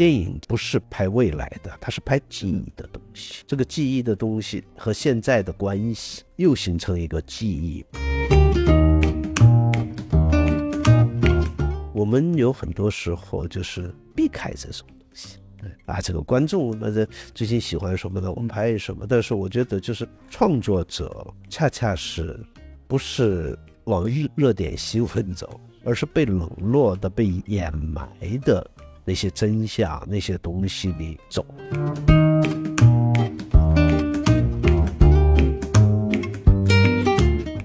[0.00, 3.44] 电影不是拍未来的，它是拍记忆的东西。
[3.46, 7.84] 这个记忆的东西和现在的关系，又形成一个记忆。
[11.92, 15.36] 我们有很多时候就是避开这种东西。
[15.84, 19.04] 啊，这个观众那这最近喜欢什么的，我们拍什么。
[19.06, 22.40] 但是我觉得，就是创作者恰恰是
[22.88, 23.54] 不是
[23.84, 28.08] 往热热点新闻走，而是被冷落的、被掩埋
[28.40, 28.66] 的。
[29.04, 31.44] 那些真相，那些东西里走。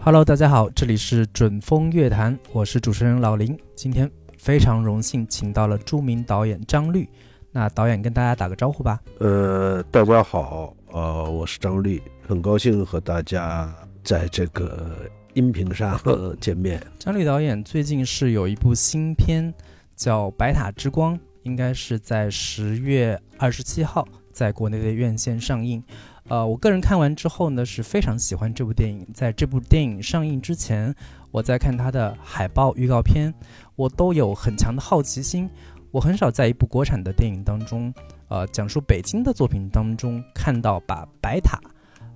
[0.02, 3.58] Hello，大家好，这里是准风乐坛，我是主持人老林。
[3.76, 7.10] 今天非常荣幸请到了著名导演张律，
[7.52, 9.02] 那导演跟大家打个招呼吧。
[9.20, 14.96] 呃，大家好，呃，我是张律，很高兴和大家在这个
[15.34, 16.00] 音频上
[16.40, 16.82] 见面。
[16.98, 19.54] 张律导演最近是有一部新片。
[19.96, 25.82] 叫《白塔之光》，应该是在十月二十七号在国内的院线上映。
[26.28, 29.08] 呃，我个人看完之后呢，是非常喜欢这部电影。
[29.14, 30.94] 在这部电影上映之前，
[31.32, 33.34] 我在看它的海报、预告片，
[33.76, 35.50] 我都有很强的好奇心。
[35.92, 37.94] 我很少在一部国产的电影当中，
[38.28, 41.60] 呃，讲述北京的作品当中看到把白塔。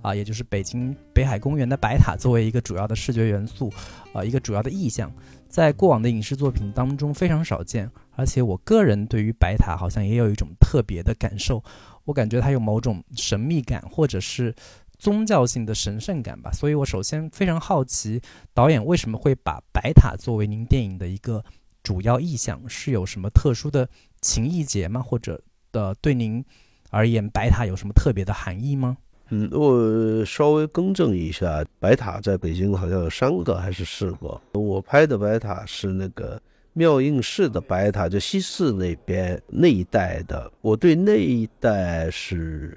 [0.02, 3.70] 啊，也就是北京北海公园的白塔作为一个主要的视觉元素，
[4.14, 5.12] 呃，一个主要的意象，
[5.50, 7.90] 在过往的影视作品当中非常少见。
[8.12, 11.62] 而且我个人对于白塔好像也有一种特别的感受，
[12.04, 14.54] 我感觉它有某种神秘感，或者是
[14.98, 16.50] 宗教性的神圣感吧。
[16.52, 18.20] 所以我首先非常好奇，
[18.54, 21.42] 导演为什么会把白塔作为您电影的一个
[21.82, 22.60] 主要意象？
[22.68, 23.88] 是有什么特殊的
[24.20, 25.02] 情谊节吗？
[25.02, 25.42] 或者
[25.72, 26.44] 的对您
[26.90, 28.98] 而言，白塔有什么特别的含义吗？
[29.32, 34.40] 嗯，我稍微更正一下，白塔在北京好像有三个还是四个。
[34.52, 36.40] 我拍的白塔是那个
[36.72, 40.50] 妙应寺的白塔，就西四那边那一带的。
[40.60, 42.76] 我对那一带是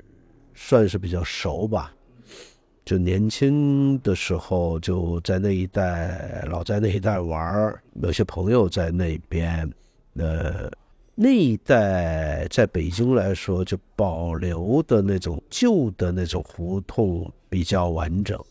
[0.54, 1.92] 算是比较熟吧，
[2.86, 9.68] 就年轻的时候就在那一带，老在那一带玩有些朋友在那边，
[10.18, 10.72] 呃。
[11.16, 18.44] 那一带在北京来说，就保留的那种旧的那种胡同比较完整，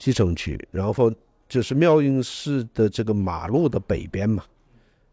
[0.00, 0.58] 西城区。
[0.72, 1.12] 然后
[1.48, 4.44] 就是妙应寺的这个马路的北边嘛，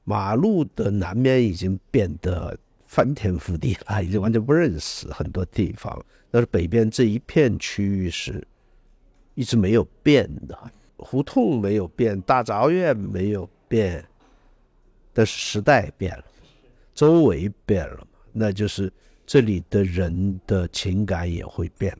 [0.05, 6.03] 马路的南边已经变得翻天覆地了，已经完全不认识很多地方。
[6.31, 8.43] 但是北边这一片区域是
[9.35, 10.57] 一直没有变的，
[10.97, 14.03] 胡同没有变，大杂院没有变，
[15.13, 16.23] 但是时代变了。
[16.93, 18.91] 周围变了嘛，那就是
[19.25, 21.97] 这里的人的情感也会变，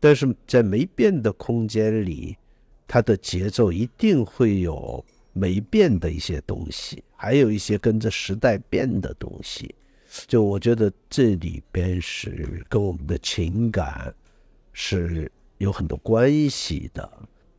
[0.00, 2.36] 但是在没变的空间里，
[2.88, 9.74] 它的节奏一定会有没变的一些东西，还有一些跟着时代变的东西。
[10.26, 14.14] 就我觉得这里边是跟我们的情感
[14.72, 17.10] 是有很多关系的。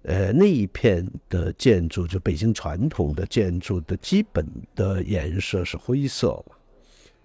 [0.04, 4.46] 呃，那一片的建筑，就北京传统的建筑的基本
[4.76, 6.56] 的颜色是灰色嘛。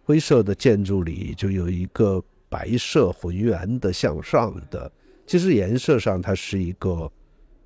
[0.09, 4.91] 灰色的建筑里就有一个白色浑圆的向上的，
[5.27, 7.13] 其实颜色上它是一个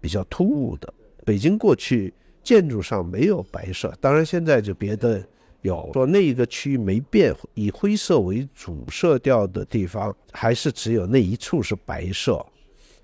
[0.00, 0.92] 比较突兀的。
[1.24, 5.24] 北京过去建筑上没有白色，当然现在就别的
[5.60, 5.88] 有。
[5.94, 12.44] 说那一个区域没变，以灰色为主色调的地方，还是只有那一处是白色。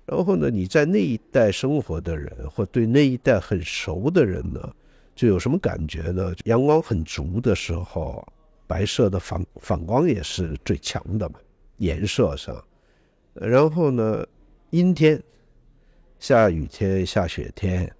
[0.05, 4.59] 然后呢，你在那一带生活的人，或对那一带很熟的人呢，
[5.15, 6.33] 就有什么感觉呢？
[6.43, 8.27] 阳光很足的时候。
[8.69, 11.39] 白色的反反光也是最强的嘛，
[11.77, 12.63] 颜色上。
[13.33, 14.23] 然后呢，
[14.69, 15.19] 阴天、
[16.19, 17.91] 下雨天、下雪天，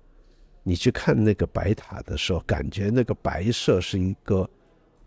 [0.62, 4.48] 你去看那个白塔的时候，感觉那个白色是一个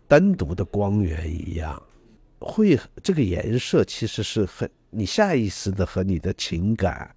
[0.05, 1.81] 单独的光源一样。
[2.39, 7.09] 会这个颜色其实是很你下意识的和你的情感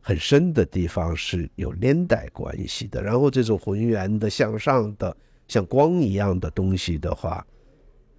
[0.00, 3.02] 很深的地方是有连带关系的。
[3.02, 5.14] 然后这种浑圆的向上的
[5.48, 7.46] 像光一样的东西的话。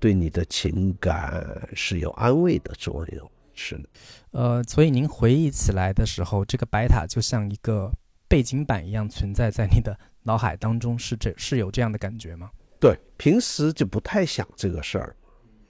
[0.02, 3.84] 对你的情感是有安慰的作用，是的，
[4.32, 7.92] 呃，所以您回忆起来的时候，这个白塔就像一个
[8.28, 12.50] 背景板一样存在在你的脑海当中，是这是有这样的感觉吗？
[12.80, 15.16] 对，平时就不太想这个事儿，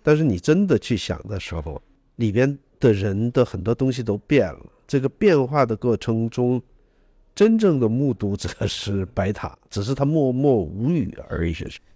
[0.02, 1.82] 但是你真的去想的时候，
[2.16, 4.66] 里边的人的很多东西都变了。
[4.88, 6.62] 这个变化的过程中，
[7.36, 11.54] 真正的目睹者是白塔，只是他默默无语而已。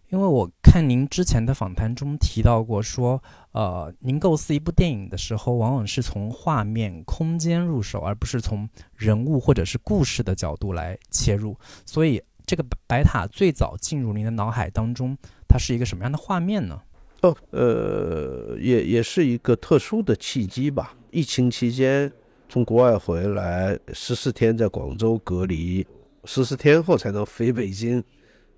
[0.09, 3.23] 因为我看您之前的访谈中提到过，说，
[3.53, 11.57] 呃，您构思一部电影的时候，往往是从画面、空间入手，而不是从人物或者是故事的角度来切入。
[11.85, 15.17] 所以，这个白塔最早进入您的脑海当中，
[15.47, 16.81] 它是一个什么样的画面呢？
[17.21, 20.93] 哦，呃，也也是一个特殊的契机吧。
[21.09, 22.11] 疫情期间
[22.49, 25.87] 从国外回来，十四天在广州隔离，
[26.25, 28.03] 十四天后才能飞北京，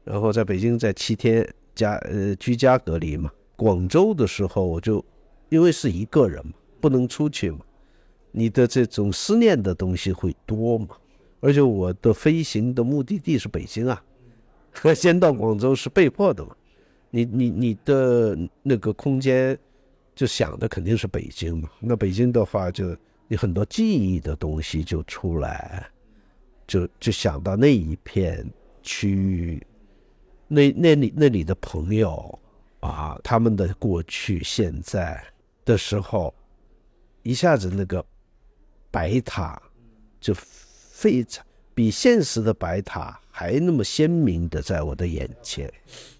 [0.03, 3.31] 然后在北京在七天家呃居家隔离嘛。
[3.55, 5.03] 广州的时候我就
[5.49, 7.59] 因为是一个人嘛，不能出去嘛，
[8.31, 10.89] 你的这种思念的东西会多嘛。
[11.39, 14.03] 而且我的飞行的目的地是北京啊，
[14.95, 16.55] 先到广州是被迫的嘛。
[17.09, 19.57] 你你你的那个空间，
[20.13, 21.69] 就想的肯定是北京嘛。
[21.79, 22.95] 那北京的话，就
[23.27, 25.89] 你很多记忆的东西就出来，
[26.67, 28.45] 就就想到那一片
[28.83, 29.65] 区域，
[30.47, 32.39] 那那里那里的朋友
[32.79, 35.21] 啊，他们的过去现在
[35.65, 36.33] 的时候，
[37.23, 38.03] 一下子那个
[38.89, 39.61] 白塔
[40.19, 45.71] 就非常比现实的白塔还那么鲜明的在我的眼前。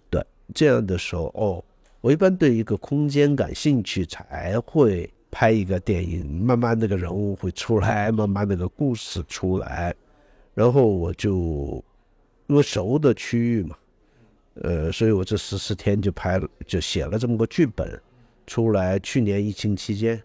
[0.10, 1.64] 对这样的时候，哦，
[2.02, 6.26] 我一般对一个空间感兴趣，才会拍一个电影。
[6.44, 9.96] 慢慢那个人物会出来，慢慢那个故事出来，
[10.54, 11.84] 然后我就
[12.48, 13.76] 因为熟的区域嘛，
[14.62, 18.02] 呃，所以我这十四天就拍了，就写了这么个剧本
[18.46, 19.00] 出来。
[19.00, 20.22] 去年疫情期间，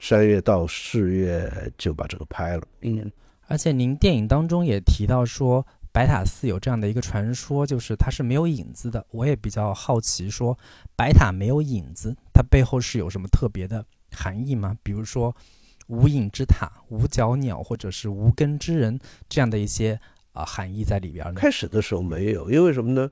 [0.00, 2.62] 三月到四月就把这个拍了。
[2.80, 3.10] 嗯，
[3.46, 5.66] 而且您电影当中也提到说。
[5.94, 9.04] 白塔寺有这样的一个传说，就是它是没有影子的。
[9.10, 10.58] 我也比较好奇，说
[10.96, 14.74] 白塔没有影子，它背后是有什么特别的含义吗？
[14.82, 15.36] 比如说
[15.88, 18.98] 无影之塔、无脚鸟，或者是无根之人
[19.28, 20.00] 这样的一些
[20.32, 21.34] 啊含义在里边呢？
[21.34, 23.10] 开始的时候没有，因为什么呢？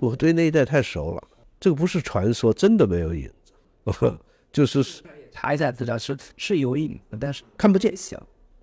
[0.00, 1.22] 我对那一带太熟了。
[1.58, 4.18] 这个不是传说，真的没有影子，
[4.52, 4.82] 就是
[5.32, 7.94] 查一下资料是是有影子，但是看不见。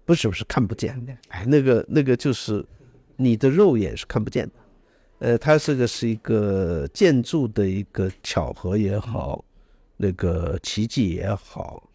[0.05, 1.17] 不是不是看不见。
[1.29, 2.65] 哎，那个那个就是。
[3.15, 4.53] 你的肉眼是看不见的，
[5.19, 9.45] 呃，它这个是一个建筑的一个巧合也好，
[9.97, 11.87] 那个奇迹也好，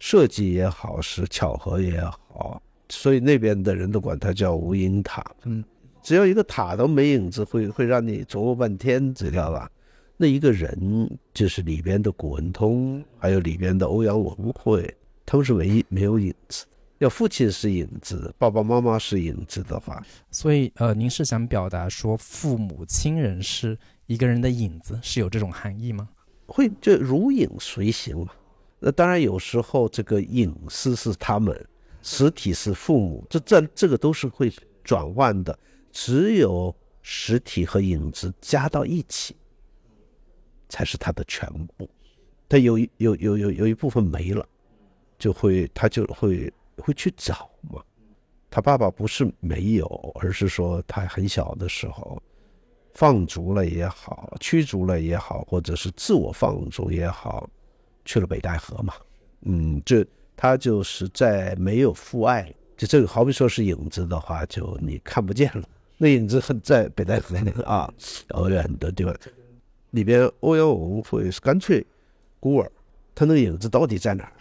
[0.00, 5.24] 设计也好，是巧合也好，所以那边的人都管它叫无影塔。
[5.44, 5.64] 嗯，
[6.04, 9.70] 只要一个塔都没影子，会会让你琢磨半天，知道吧？
[10.18, 16.66] 那一个人就是里边的古文通，还有里边的欧阳文会，他们是唯一没有影子。
[16.98, 23.76] 要父亲是影子，爸爸妈妈是影子的话，所以呃，您是想表达说父母亲人是
[24.06, 26.06] 一个人的影子，是有这种含义吗？
[26.46, 28.28] 会就如影随形嘛。
[28.78, 31.58] 那当然有时候这个影子是他们，
[32.02, 34.52] 实体是父母，这这这个都是会
[34.84, 35.58] 转换的。
[35.94, 39.34] 只有实体和影子加到一起，
[40.68, 41.48] 才是他的全
[41.78, 41.88] 部。
[42.46, 44.46] 他有有有有有一部分没了，
[45.18, 46.52] 就会他就会。
[46.78, 47.80] 会去找嘛？
[48.50, 49.86] 他爸爸不是没有，
[50.20, 52.20] 而是说他很小的时候
[52.94, 57.48] 放逐了也好，驱逐了也好，或者是自我放逐也好，
[58.04, 58.92] 去了北戴河嘛。
[59.42, 60.04] 嗯，这
[60.36, 65.68] 他就是在没有父爱，就这个好比说是影子的话，就你看不见了。
[65.96, 67.92] 那影子很在北戴河那个啊，
[68.30, 69.14] 遥远的地方。
[69.90, 71.86] 里边欧阳文会是干脆
[72.40, 72.70] 孤儿，
[73.14, 74.32] 他那个影子到底在哪儿？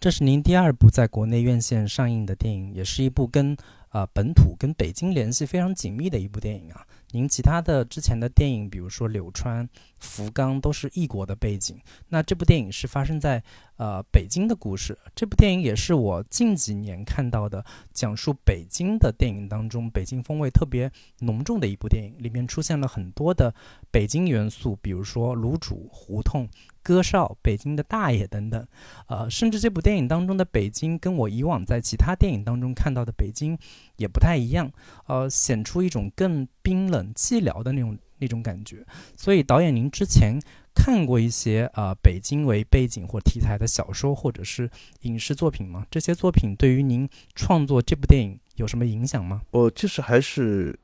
[0.00, 3.56] 这是您第二部在国内院线上映的电影，也是一部跟
[3.90, 6.84] 啊本土、跟北京联系非常紧密的一部电影啊。
[7.12, 11.78] 您其他的之前的电影，比如说柳川、福冈，都是异国的背景。
[12.08, 13.42] 那这部电影是发生在
[13.76, 14.98] 呃北京的故事。
[15.14, 20.90] 这部电影也是我近几年看到的讲述北京的电影当中，北京风味特别
[21.20, 22.14] 浓重的一部电影。
[22.18, 23.54] 里面出现了很多的
[23.90, 26.48] 北京元素，比如说卤煮、胡同。
[26.82, 28.66] 歌少、北京的大爷等等，
[29.06, 33.56] 呃，甚至这部电影当中的北京，跟我以往在其他电影当中看到的北京
[33.96, 34.70] 也不太一样，
[35.06, 38.84] 呃，显出一种更冰冷、寂寥的那种那种感觉。
[39.16, 40.40] 所以，导演，您之前
[40.74, 44.68] 看过一些呃北京为背景或题材的小说或者是
[45.02, 45.86] 影视作品吗？
[45.90, 49.42] 这些作品对于您创作这部电影有什么影响吗？
[49.52, 50.78] 我其实还是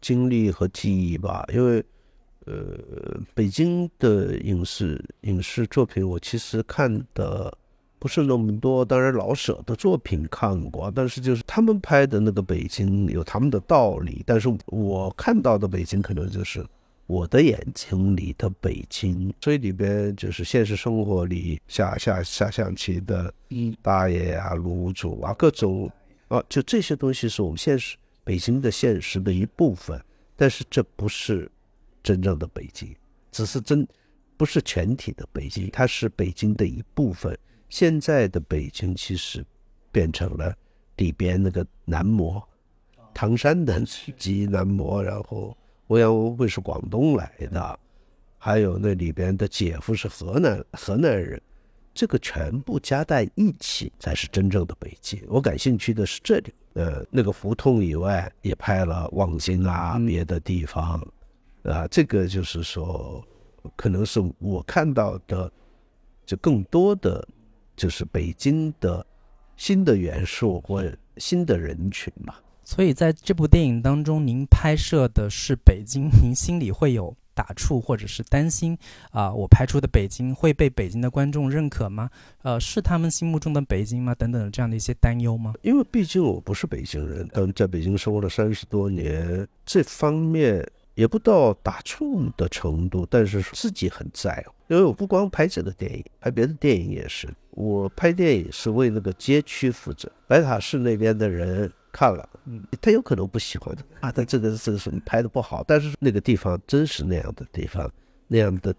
[0.00, 1.84] 经历和记忆吧，因为。
[2.44, 7.56] 呃，北京的影视影视作品，我其实看的
[8.00, 8.84] 不是那么多。
[8.84, 14.24] 当然，老舍的作品看过，但是就是他们拍的那个北京有他们的道理。
[14.26, 16.66] 但是我看到的北京，可能就是
[17.06, 19.32] 我的眼睛里的北京。
[19.40, 23.32] 所以里边就是现实生活里下下下象棋的
[23.80, 25.88] 大爷啊、卤煮啊，各种
[26.26, 30.02] 啊，就这些东西是我们现实北京的现实的一部分。
[30.34, 31.48] 但是这不是。
[32.02, 32.94] 真正的北京，
[33.30, 33.86] 只是真，
[34.36, 37.38] 不是全体的北京，它是北京的一部分。
[37.68, 39.44] 现在的北京其实
[39.90, 40.54] 变成了
[40.96, 42.42] 里边那个南模，
[43.14, 43.82] 唐山的
[44.16, 45.56] 籍南模，然后
[45.86, 47.78] 欧阳文会是广东来的，
[48.38, 51.40] 还有那里边的姐夫是河南河南人，
[51.94, 55.22] 这个全部加在一起才是真正的北京。
[55.28, 61.00] 我感兴趣的是这里，呃，那个胡同以外也拍了望京啊，别的地方，
[61.64, 63.24] 啊，这个就是说，
[63.76, 65.50] 可能是我看到的，
[66.26, 67.26] 就更多的
[67.76, 69.04] 就是北京的
[69.56, 70.84] 新的元素或
[71.16, 72.34] 新的人群嘛。
[72.64, 78.78] 所以在这部电影当中，您拍摄的是北京，您心里会有打怵或者是担心
[79.10, 79.32] 啊？
[79.32, 82.08] 我拍出的北京会被北京的观众认可吗？
[82.42, 84.14] 呃，是他们心目中的北京吗？
[84.14, 85.54] 等等这样的一些担忧吗？
[85.62, 90.64] 因为毕竟我不是北京人，但在北京生活了三十多年，这方面
[90.94, 94.54] 也不到打怵的程度，但是自己很在乎。
[94.68, 97.28] 因为我不光拍这个电影，拍别的电影也是。
[97.50, 101.72] 我拍电影是为那个街区负责，白塔寺那边的人。
[101.94, 107.86] 看了，嗯，他有可能不喜欢的啊，他这个这个是拍的不好，但是那个地方真是那样的地方，
[108.28, 108.74] 那样的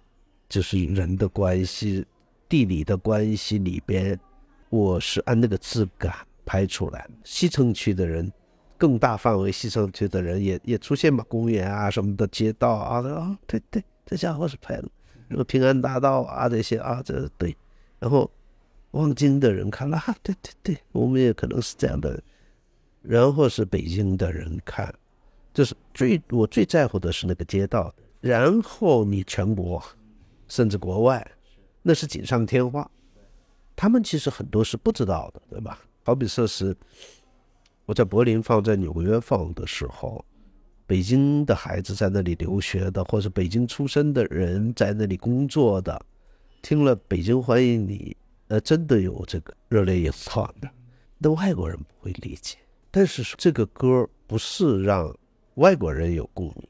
[0.49, 2.03] 就是人的关系、
[2.49, 4.19] 地理的关系里边，
[4.71, 6.11] 我是按那个质感
[6.43, 7.07] 拍出来。
[7.23, 8.33] 西城区的人，
[8.77, 14.89] 更大范围吸上去的人也也出现嘛，公园啊什么的街道啊，啊，对对，这家伙是拍了，
[15.27, 17.55] 那个平安大道啊这些啊，这对，
[17.99, 18.29] 然后
[18.91, 22.21] 望京的人看了，啊，对对对，我们也可能是这样的。
[23.01, 24.93] 然后是北京的人看，
[25.53, 27.93] 就是最我最在乎的是那个街道。
[28.21, 29.83] 然后你全国，
[30.47, 31.29] 甚至国外，
[31.81, 32.89] 那是锦上添花。
[33.75, 35.81] 他们其实很多是不知道的，对吧？
[36.05, 36.73] 好比说是
[37.85, 40.23] 我在柏林放，在纽约放的时候，
[40.87, 46.05] 北京的孩子在那里留学的，或者北京出生的人在那里工作的，
[46.61, 48.15] 听了《北京欢迎你》，
[48.53, 50.69] 呃，真的有这个热泪盈眶的。
[51.17, 52.57] 那外国人不会理解。
[52.89, 55.13] 但是这个歌不是让
[55.55, 56.67] 外国人有共鸣，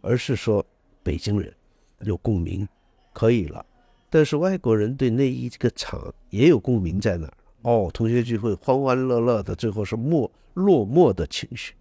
[0.00, 0.64] 而是说
[1.02, 1.54] 北京人
[2.00, 2.66] 有共鸣，
[3.12, 3.64] 可以了。
[4.08, 7.34] 但是外国人对那一个场也有共鸣在哪儿？
[7.62, 11.74] 哦，同学聚会欢欢乐乐的，最后是落落寞的情绪。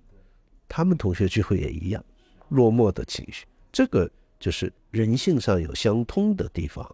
[0.67, 2.03] 他们同学聚会也一样，
[2.49, 3.45] 落寞的情绪。
[3.71, 4.09] 这个
[4.39, 6.89] 就是人性上有相通的地方，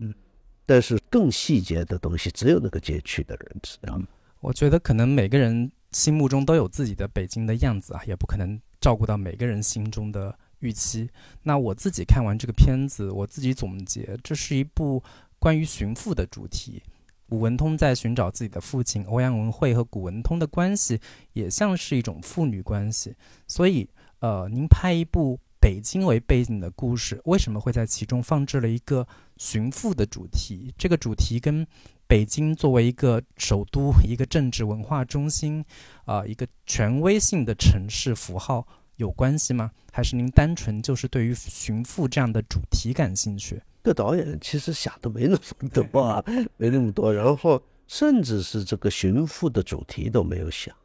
[0.66, 4.00] 但是更细节的东西只有那个街区的人知道。
[4.40, 5.72] 我觉得可能每个人。
[5.92, 11.10] 心目中都有自己的北京的样子啊，也不可能照顾到每个人心中的预期。
[11.42, 15.02] 那我自己看完这个片子，我自己总结，这是一部
[15.40, 16.84] 关于寻父的主题。
[17.28, 21.00] 古文通在寻找自己的父亲，欧阳文慧和古文通的关系
[21.34, 23.16] 也像是一种父女关系。
[23.48, 23.90] 所以，
[24.20, 30.74] 呃，您拍一部北京为背景的故事，为什么会在其中放置了一个寻父的主题？
[30.78, 31.66] 这个主题跟。
[32.08, 35.66] 北京作为一个首都、一个政治文化中心，
[36.06, 38.68] 啊，一个权威性的城市符号
[38.98, 39.72] 有关系吗？
[39.92, 43.60] 还是您单纯就是对于寻父这样的主题感兴趣？
[43.86, 46.24] 这导演其实想的没那么多啊，
[46.58, 50.76] 没那么多，然后甚至是这个寻父的主题都没有想，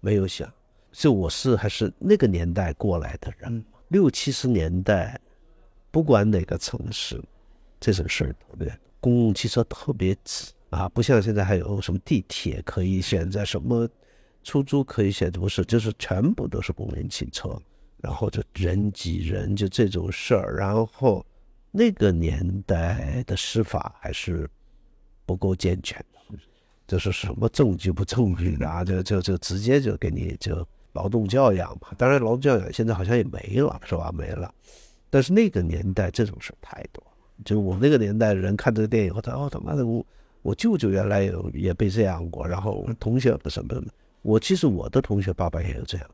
[0.00, 0.52] 没有想。
[0.90, 5.20] 就我是还是那个年代过来的人，六七十年代，
[5.92, 7.22] 不管哪个城市，
[7.78, 8.72] 这种事儿对不对？
[8.98, 13.88] 公共汽车特别挤啊，不像现在还有什么地铁可以选择，什么
[14.42, 17.56] 出租可以选择，不是，就是全部都是公共汽车，
[17.98, 20.56] 然后就人挤人，就这种事儿。
[20.56, 21.24] 然后
[21.74, 24.48] 那个年代的司法还是
[25.26, 26.38] 不够健全的，
[26.86, 31.88] 就是什么证据不证据的啊，就就就直接就给你就劳动教养嘛。
[31.96, 34.12] 当然，劳动教养现在好像也没了，是吧？
[34.12, 34.54] 没了。
[35.08, 37.02] 但是那个年代这种事太多。
[37.44, 40.06] 就我那个年代的人看这个电影，我操，哦他妈的，我
[40.42, 46.06] 我舅舅原来有也被这样过，然后同学不什么什么，我其实我的同学爸爸也有这样，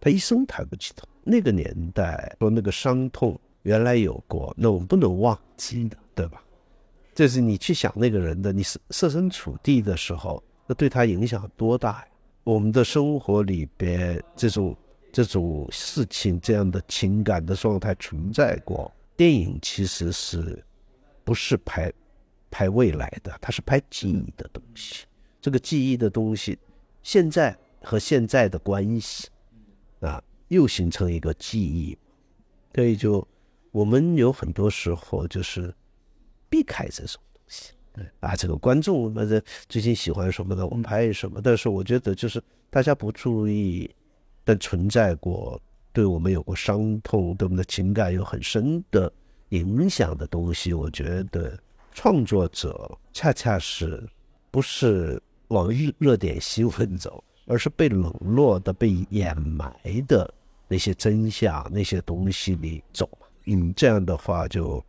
[0.00, 1.06] 他一生抬不起头。
[1.24, 6.42] 那个年代说那个伤痛原来有过，那我们不能忘记的，对吧？
[7.14, 12.06] 这是你去想那个人的，你设设身处地的时候，那对他影响多大呀？
[12.44, 14.76] 我们的生活里边这种
[15.12, 18.90] 这种事情，这样的情感的状态存在过。
[19.14, 20.64] 电影其实是，
[21.22, 21.92] 不是拍
[22.50, 25.04] 拍未来的，它是拍记忆的东西。
[25.40, 26.58] 这个记忆的东西，
[27.02, 29.28] 现在和现在的关系，
[30.00, 31.96] 啊，又形成一个记忆。
[32.74, 33.26] 所以就
[33.72, 35.74] 我们有很多时候就是
[36.48, 37.72] 避开这种东西。
[37.92, 41.40] 对啊，这个观众们的最近喜欢什么的，我们拍什么。
[41.42, 43.90] 但是我觉得就是大家不注意，
[44.44, 45.60] 但存在过。
[45.94, 49.12] 对我们有过伤痛，对我们的情感有很深的
[49.50, 51.54] 影响的东西，我觉得
[51.92, 54.02] 创作者恰恰是
[54.50, 59.70] 不是往热热点新闻走，而是被冷落的、被掩埋
[60.08, 60.32] 的
[60.66, 63.21] 那些真相、那些东西里走嘛。
[63.44, 64.84] 嗯，这样的话就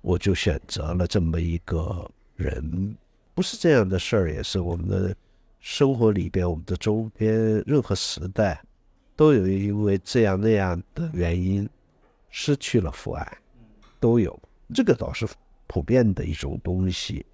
[0.00, 2.96] 我就选择了这么一个人。
[3.34, 5.14] 不是这样的事儿，也是我们的
[5.60, 7.34] 生活里边，我们的周边
[7.66, 8.62] 任何时代
[9.16, 11.68] 都有因为这样那样的原因
[12.30, 13.38] 失去了父爱，
[13.98, 14.38] 都有。
[14.72, 15.26] 这个倒是
[15.66, 17.24] 普遍的一种东西，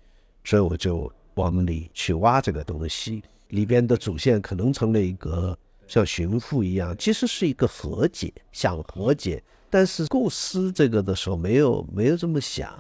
[0.45, 3.23] 所以我就往里去挖这个东西。
[3.49, 9.43] 里边的主线可能成了一个像寻父一样，其实是一个和解，想和解。
[9.71, 12.77] 但是构思这个的时候没有没有这么想，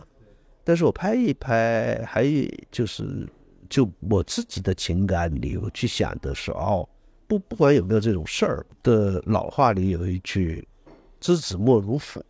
[0.64, 2.26] 但是我拍一拍，还
[2.70, 3.28] 就是
[3.68, 6.88] 就我自己的情感里，我去想的是哦，
[7.28, 10.66] 不不管有没有这种事儿的老话里有一句
[11.20, 12.20] “知子莫如父”，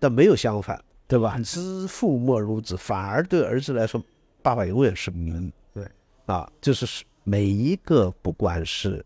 [0.00, 4.02] 但没有相反，对吧？“知父莫如子”，反而对儿子来说，
[4.42, 5.52] 爸爸永远是您。
[5.72, 5.86] 对，
[6.26, 9.04] 啊，就是每一个不管是。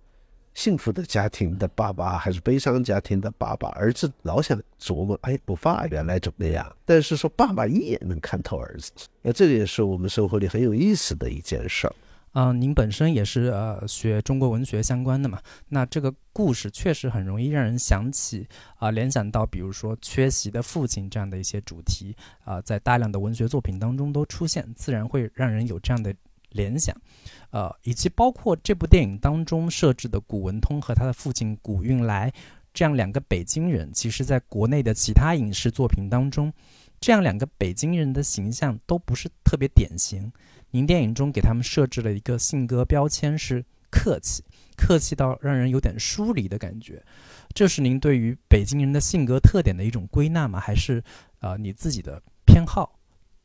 [0.55, 6.65] 幸福的家庭的爸爸还是悲伤家庭的爸爸，儿子老想琢磨，哎，我爸原来怎么样？
[6.85, 11.95] 但是说爸爸一眼能看透儿子，那这个也是我们生活里很有意思的一件事儿。
[12.35, 18.47] 嗯，您本身也是呃学中国文学相关的嘛，那这个故事确实很容易让人想起
[18.77, 26.15] 啊，联想到比如说缺席的父亲这样的一些主题啊，在大量的文学作品当中都出现，自然会让人有这样的。
[26.55, 26.97] 联想，
[27.51, 32.33] 呃，以及包括这部电影当中设置的古文通和他的父亲古运来
[32.73, 36.53] 这样两个北京人，其实在国内的其他影视作品当中，
[37.01, 40.33] 这样两个北京人的形象都不是特别典型。
[40.71, 44.43] 您电影中给他们设置了一个性格标签是客气，
[44.77, 47.01] 客气到让人有点疏离的感觉。
[47.53, 50.59] 这是您对于北京人的性格特点的一种归纳吗？
[50.59, 51.03] 还是
[51.39, 52.94] 呃你自己的偏好？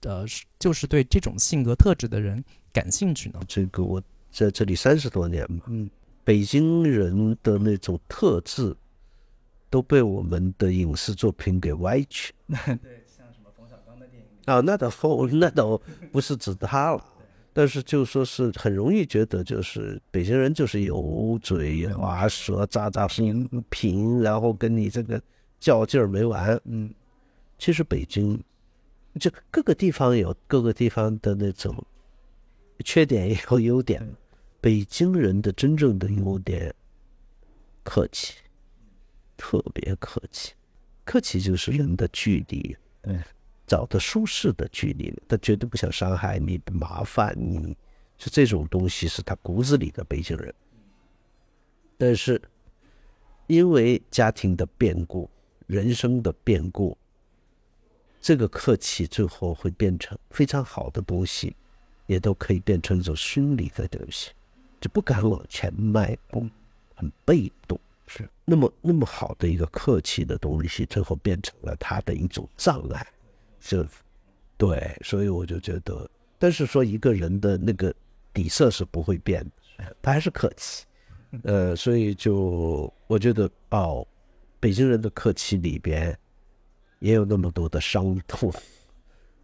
[0.03, 0.25] 呃，
[0.57, 2.43] 就是对这种性格特质的人。
[2.71, 3.39] 感兴趣呢？
[3.47, 5.89] 这个我在这里三十多年嘛，嗯，
[6.23, 8.75] 北京人的那种特质
[9.71, 12.31] 都被我们的影视作品给歪曲。
[12.47, 15.81] 对，像什么冯小刚的电影啊，那倒冯那倒
[16.11, 17.03] 不是指他了，
[17.53, 23.07] 但是就说是很容易觉得就是北京人就是油嘴滑舌、咋咋
[23.69, 25.19] 平，然后跟你这个
[25.59, 26.61] 较劲儿没完。
[26.65, 26.93] 嗯，
[27.57, 28.39] 其实北京
[29.17, 31.73] 就各个地方有各个地方的那种。
[32.85, 34.01] 缺点也有优点，
[34.61, 36.73] 北京人的真正的优点，
[37.83, 38.35] 客气，
[39.35, 40.53] 特别客气，
[41.03, 43.19] 客气就是人的距离，对，
[43.67, 47.75] 找的舒适的距离，他绝对不想伤害你、麻烦你，
[48.17, 50.55] 是这种东西是他骨子里的北京人。
[51.97, 52.41] 但是，
[53.47, 55.29] 因为家庭的变故、
[55.67, 56.97] 人生的变故，
[58.21, 61.55] 这个客气最后会变成非常好的东西。
[62.07, 64.31] 也都可以变成一种心理的东西，
[64.81, 66.43] 就不敢往前迈步，
[66.95, 67.79] 很被动。
[68.07, 73.05] 是那么那么好的一个客气的东西，最后变成了他的一种障碍。
[73.59, 73.87] 是，
[74.57, 77.93] 对，所以我就觉得，但是说一个人的那个
[78.33, 79.45] 底色是不会变
[79.77, 80.87] 的，他还是客气。
[81.43, 84.07] 呃，所以就我觉得哦，
[84.59, 86.17] 北京人的客气里边
[86.99, 88.51] 也有那么多的伤痛。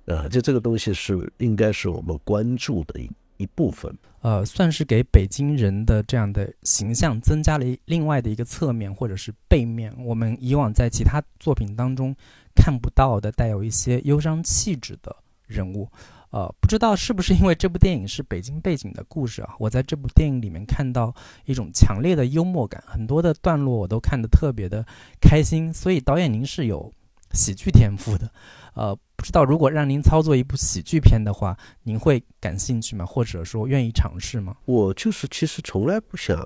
[0.06, 3.92] 啊，就这个东西是应该是我们关注的一一部分，
[4.22, 12.16] 呃，算是给北京人的这样的形象增加了另外的一个侧面或者是背面，我们以往在其他作品当中
[12.56, 15.14] 看不到的带有一些忧伤气质的
[15.48, 15.90] 人物，
[16.30, 21.14] 呃，不知道是不是因为这部电影是北京背景的故事啊，我在这部电影里面看到
[21.46, 24.86] 一种强烈的幽默感，很多的段落我都看得特别的
[25.20, 26.94] 开心，所以导演您是有
[27.36, 28.32] 喜剧天赋的。
[28.74, 33.06] 呃，不知道如果让您操作一部喜剧片的话，您会感兴趣吗？
[33.06, 34.58] 或者说愿意尝试吗？
[34.66, 36.38] 我就是其实从来不想，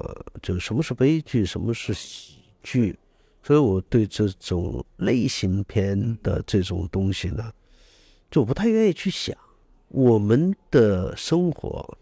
[0.41, 2.97] 就什么是悲剧，什么是喜剧，
[3.41, 7.51] 所以我对这种类型片的这种东西呢，
[8.29, 9.35] 就不太愿意去想。
[9.87, 11.97] 我们的生活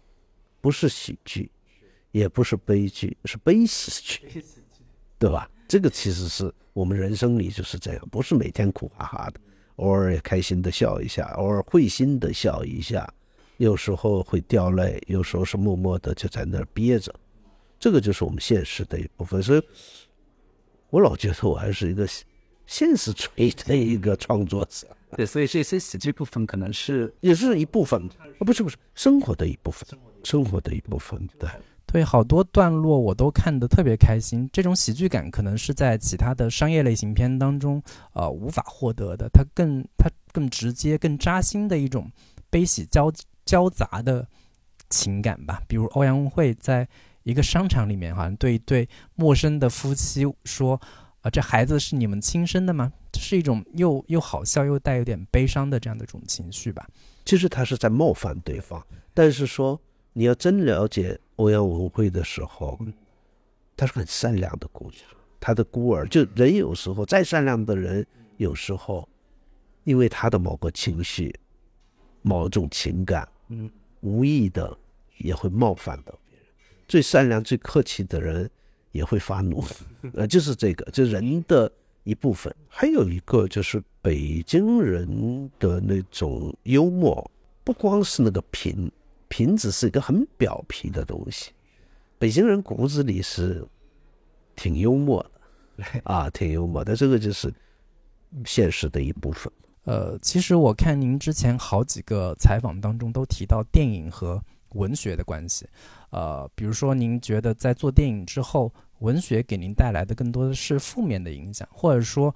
[0.60, 1.50] 不是喜剧，
[2.10, 4.44] 也不是悲剧，是悲喜剧，
[5.18, 5.50] 对吧？
[5.66, 9.40] 这个其实是我们人生里就是这样，不是每天苦哈哈的。
[9.76, 13.12] 偶尔也开心的笑一下，偶尔会心的笑一下，
[13.56, 17.12] 有时候会掉泪，有时候是默默的就在那儿憋着，
[17.80, 19.42] 这个就是我们现实的一部分。
[19.42, 19.62] 所以，
[20.90, 22.08] 我老觉得我还是一个
[22.64, 24.86] 现实主义的一个创作者。
[25.16, 29.84] 对，所以这些喜剧部分可能是也是一部分啊，不是不是生活的一部分，
[30.22, 31.50] 生活的一部分，对。
[31.90, 34.46] 对，好多段落我都看得特别开心。
[34.52, 39.26] 这种喜剧感可能是在其他的商业类型片当中，呃，无法获得的。
[39.30, 42.12] 它更它更直接、更扎心的一种
[42.50, 43.10] 悲喜交
[43.46, 44.28] 交杂的
[44.90, 45.62] 情感吧。
[45.66, 46.86] 比如欧阳慧在
[47.22, 50.78] 一个商场里面，好像对一对陌生的夫妻说
[51.22, 56.86] ：“啊，这孩子是你们亲生的吗？”是一种又又好笑又带有点悲伤的这样的一种情绪吧。
[57.24, 59.80] 其实他是在冒犯对方，但是说
[60.12, 62.78] 你要真了解欧阳文慧的时候，
[63.76, 65.02] 她是很善良的姑娘，
[65.40, 66.06] 她的孤儿。
[66.08, 69.08] 就人有时候再善良的人，有时候
[69.84, 71.34] 因为他的某个情绪、
[72.22, 73.70] 某种情感，嗯，
[74.00, 74.76] 无意的
[75.18, 76.46] 也会冒犯到别人。
[76.86, 78.50] 最善良、最客气的人
[78.90, 79.64] 也会发怒，
[80.14, 81.70] 呃，就是这个，就人的
[82.02, 82.54] 一部分。
[82.68, 87.30] 还有一个就是北京人的那种幽默，
[87.62, 88.90] 不光是那个贫，
[89.28, 91.52] 贫只是一个很表皮的东西。
[92.18, 93.66] 北京人骨子里是
[94.56, 95.24] 挺幽默
[95.76, 97.52] 的， 啊，挺幽默的，这个就是
[98.44, 99.52] 现实的一部分。
[99.84, 104.42] 呃，其实我看您之前好几个采访当中都提到电影和
[104.74, 105.66] 文学的关系，
[106.10, 112.34] 呃，比如说您觉得在做电影之后，文学给您带来的更多的是负面的影响，或者说，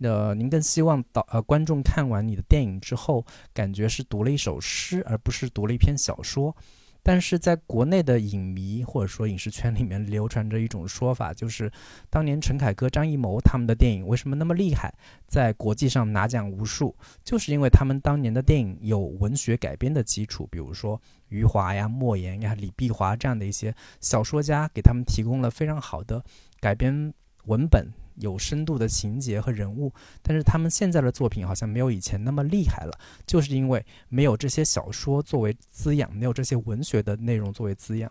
[0.00, 6.56] 呃，您更希望导呃观众看完你的电影之后，感觉是读了一首诗，而不是读了一篇小说。
[7.02, 11.72] 但是在国内的影迷或者说影视圈里面流传着一种说法，就是
[12.10, 14.92] 当年陈凯歌、张艺谋他们的电影为什么那么厉害，
[15.26, 26.22] 在国际上拿奖无数，就是因为他们当年的电影有文学改编的基础，比如说余华呀、莫言呀、李碧华这样的一些小说家，给他们提供了非常好的
[26.60, 27.14] 改编
[27.46, 27.90] 文本。
[28.16, 29.92] 有深度的情节和人物，
[30.22, 38.10] 但是他们现在的作品好像没有以前那么厉害了，就是因为没有这些小说作为滋养，没有这些文学的内容作为滋养。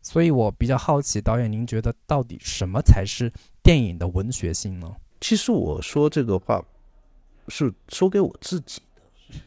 [0.00, 3.32] 所以我比较好奇，导演您觉得到底什么才是
[3.62, 4.94] 电影的文学性呢？
[5.20, 6.64] 其实我说这个话
[7.48, 8.80] 是说给我自己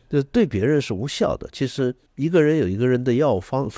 [0.09, 1.49] 的，就对别人是无效的。
[1.53, 3.69] 其实一个人有一个人的药方，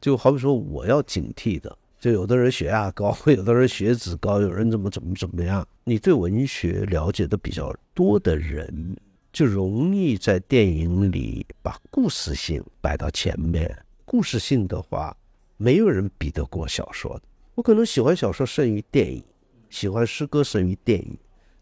[0.00, 1.76] 就好比说我要警惕的。
[2.04, 5.66] 就有的人血压高，有的人血脂高，有人怎么怎么怎么样。
[5.84, 8.94] 你对文学了解的比较多的人，
[9.32, 13.74] 就容易在电影里把故事性摆到前面。
[14.04, 15.16] 故事性的话，
[15.56, 17.22] 没有人比得过小说的。
[17.54, 19.24] 我可能喜欢小说胜于电影，
[19.70, 21.16] 喜欢诗歌胜于电影。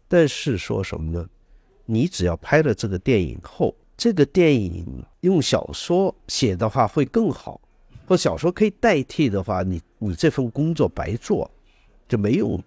[0.09, 1.25] 但是说什么呢？
[1.85, 7.61] 你只要拍了这个电影后，这个电影用小说写的话会更好。
[8.05, 11.49] 或小说可以代替的话，你你这份工作白做，
[12.07, 12.61] 就没用。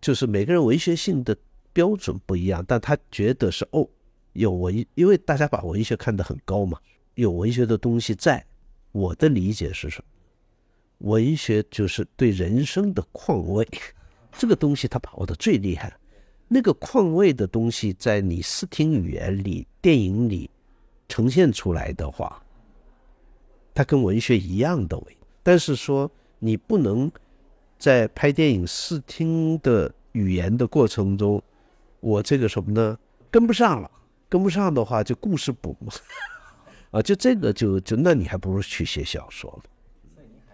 [0.00, 1.36] 就是每个人文学性的
[1.72, 3.86] 标准不一样，但他觉得是哦，
[4.32, 6.78] 有文，因为大家把文学看得很高嘛，
[7.14, 8.44] 有文学的东西在。
[8.92, 11.10] 我的理解是什么？
[11.10, 13.68] 文学就是对人生的况味，
[14.36, 15.94] 这个东西他把握的最厉害。
[16.48, 20.50] 那个况味的东西，在你视听语言里、电影里
[21.08, 22.42] 呈现出来的话。
[23.80, 25.02] 它跟文学一样的，
[25.42, 27.10] 但是说你不能
[27.78, 31.42] 在拍电影视听的语言的过程中，
[32.00, 32.98] 我这个什么呢？
[33.30, 33.90] 跟不上了，
[34.28, 35.90] 跟不上的话就故事补嘛
[36.92, 39.70] 啊，就这个就就那你还不如去写小说了。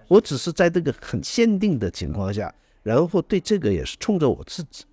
[0.06, 4.84] 我只是在这个很限定的情况下，然后对这个也是冲着我自己。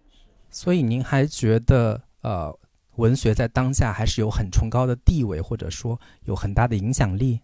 [0.49, 2.51] 所以您还觉得呃，
[2.95, 7.39] 文学在当下还是有很崇高的地位，或者说有很大的影响力？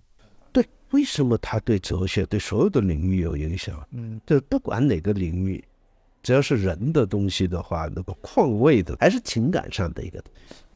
[0.91, 3.85] 为什么他对哲学、对所有的领域有影响？
[3.91, 5.63] 嗯，就不管哪个领域，
[6.23, 10.23] 只要是人的东西的话，那个况味的还是情感上的一个。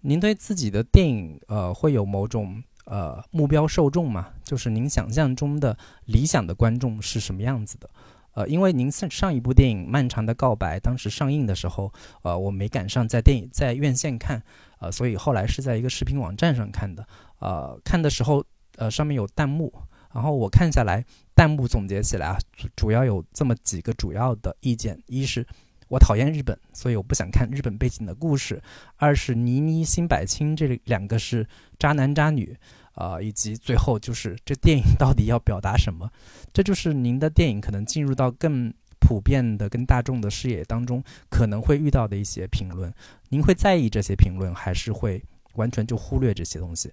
[0.02, 4.30] 您对自己的电影，呃，会有某种呃目标受众吗？
[4.43, 7.89] 就是您想象中的理想的观众是什么样子的？
[8.34, 11.91] 呃，因为您上上一部电影《漫长的告白》当时上映的时候，
[12.23, 14.43] 呃，我没赶上在电影在院线看，
[14.80, 17.08] 呃，所以后来是在一个视频网站上看的。
[17.39, 18.43] 呃，看的时候，
[18.76, 19.73] 呃，上面有弹幕。
[20.13, 21.04] 然后我看下来，
[21.36, 22.38] 弹幕总结起来啊，
[22.76, 25.45] 主要有这么几个主要的意见：一是
[25.89, 28.58] 我讨厌日本，所以我不想看日本背景的故事；
[28.97, 31.47] 二是倪妮、辛柏青这两个是
[31.78, 32.56] 渣男渣女，
[32.93, 36.10] 啊，以及最后就是这电影到底要表达什么？
[36.54, 42.93] 这就是您的电影可能进入到更普遍的、跟大众的视野当中可能会遇到的一些评论。
[43.30, 45.21] 您会在意这些评论，还是会
[45.56, 46.91] 完全就忽略这些东西？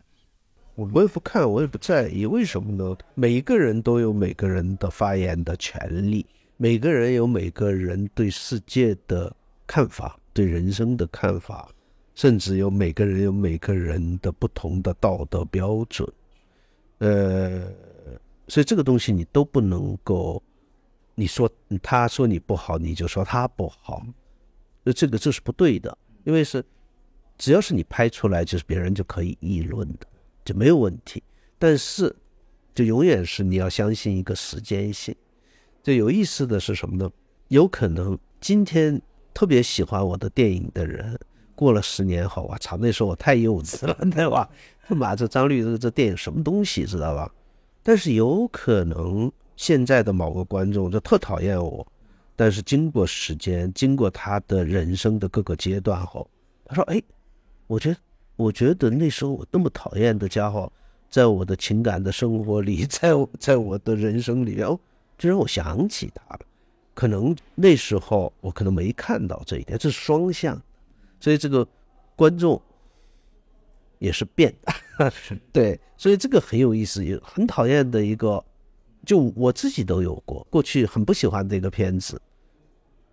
[0.74, 2.96] 我我也不看，我也不在意，为什么呢？
[3.14, 6.24] 每个人都有每个人的发言的权利，
[6.56, 9.34] 每个人有每个人对世界的
[9.66, 11.68] 看法，对人生的看法，
[12.14, 16.10] 甚至有每个人有每个人的不同的道德标准。
[16.98, 17.66] 呃，
[18.48, 20.42] 所以这个东西你都不能够，
[21.14, 21.50] 你说
[21.82, 24.02] 他说你不好，你就说他不好，
[24.82, 26.64] 那这个这是不对的，因为是
[27.36, 30.06] 只要是你拍出来，就是别人就可以议论的。
[30.44, 31.22] 就没有问题，
[31.58, 32.14] 但是，
[32.74, 35.14] 就永远是你要相信一个时间性。
[35.82, 37.10] 就有意思的是什么呢？
[37.48, 39.00] 有可能今天
[39.32, 41.18] 特别喜欢我的电影的人，
[41.54, 44.48] 过了十年后，我操，那时候我太幼稚了， 对吧？
[44.86, 47.32] 他妈这张律这这电影什么东西，知道吧？
[47.82, 51.86] 但是有可能现在的某个观众就特讨厌我，
[52.36, 56.28] 但是经过时间，经过他的人生的各个阶段后，
[56.66, 57.02] 他说：“哎，
[57.66, 57.96] 我觉得，
[58.40, 60.72] 我觉得那时候我那么讨厌的家伙，
[61.10, 64.80] 在我的情感的生活里， 在我在我的人生里面，哦，
[65.18, 66.40] 就让我想起他了。
[66.94, 70.60] 可能那时候我可能没看到这一点，这是双向，
[71.20, 71.66] 所以这个
[72.16, 72.60] 观众
[73.98, 75.12] 也是变的，
[75.52, 78.42] 对，所以这个很有意思，也很讨厌的一个，
[79.04, 82.18] 就我自己都有过，过去很不喜欢这个片子。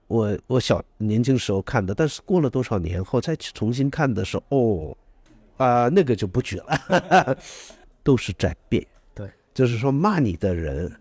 [0.07, 4.97] 我我小年轻时候看的，但是过了多少年后再去重新看的时候，哦，
[5.57, 7.37] 啊，那个就不举了，
[8.03, 8.85] 都是在变。
[9.13, 10.91] 对，就是说骂你的人，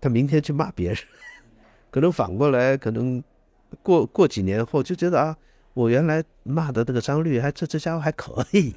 [0.00, 0.98] 他明天去骂别人，
[1.90, 3.22] 可能反过来，可能
[3.82, 5.36] 过过几年后就觉得啊，
[5.74, 8.74] 我原来骂的那个张律，还这这家伙还可以，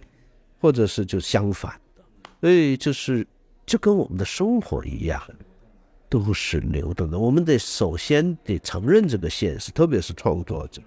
[0.59, 2.01] 或者是就相反的，
[2.41, 3.27] 所以就是
[3.65, 5.21] 就跟我们的生活一样。
[6.07, 10.81] 都是流动的，我们得首先得承认这个现实，特别是创作者。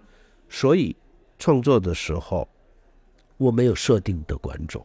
[0.49, 0.97] 所以
[1.39, 2.49] 创作的时候，
[3.39, 4.85] 我没有设定的观众。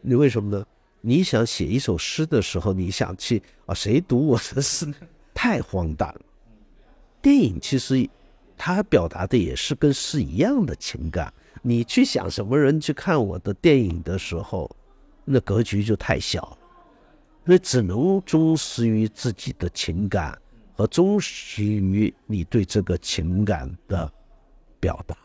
[0.00, 0.66] 你为什么呢？
[1.02, 4.92] 你想写一首诗的时候，你想去啊，谁读我的诗？
[5.32, 6.20] 太荒诞了。
[7.22, 8.08] 电影其实
[8.56, 11.32] 它表达的也是跟诗一样的情感。
[11.62, 14.70] 你去想什么人去看我的电影的时候，
[15.24, 16.58] 那格局就太小了。
[17.46, 20.38] 所以只能忠实于自己的情感
[20.74, 24.12] 和忠实于你对这个情感的
[24.78, 25.16] 表达，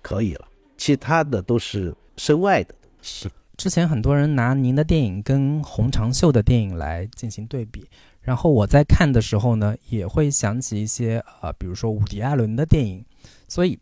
[0.00, 0.47] 可以了。
[0.78, 3.28] 其他的都是身外的东西。
[3.58, 7.86] 之前很多人拿您的电影跟洪长秀的电影来进行对比，
[8.22, 13.04] 然后我在看的时候呢，也会想起一些呃，比如说伍迪·艾伦的电影。
[13.48, 13.78] 所以，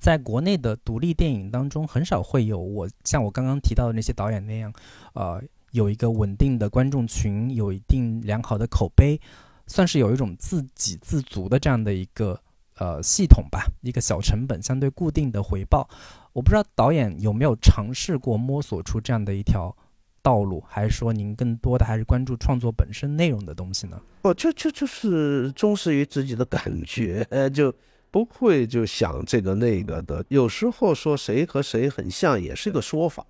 [0.00, 4.72] 在国内的独立电影当中，很少会有我像我刚刚提到的那些导演那样，
[5.14, 5.42] 呃。
[5.72, 9.20] 有一个稳定的观众群，有一定良好的口碑，
[9.66, 12.40] 算是有一种自给自足的这样的一个
[12.78, 15.88] 呃系统吧，一个小成本、相对固定的回报。
[16.32, 19.74] 我不知道导演有没有尝试过摸索出这样的一条
[20.22, 24.00] 道路，还是说您更多的还是关注创作本身内容的东西呢？
[24.22, 27.74] 哦，就就就是忠实于自己的感觉，呃，就
[28.10, 30.24] 不会就想这个那个的。
[30.28, 33.26] 有时候说谁和谁很像，也是一个说法。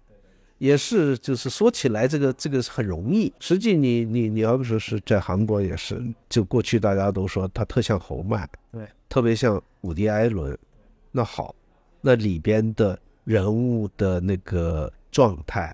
[0.58, 3.32] 也是，就是说起来，这个这个很容易。
[3.38, 10.58] 实际你你你要不说是在韩国也是，就过去大家都说他特像侯麦，对，特别像伍迪·艾伦。
[11.12, 11.54] 那好，
[12.00, 15.72] 那里边的人物的那个状态，